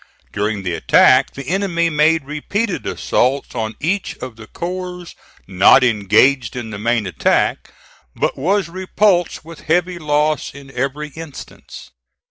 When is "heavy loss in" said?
9.61-10.71